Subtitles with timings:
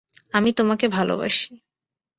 [0.33, 1.51] আমি তোমাকে ভালবাসি!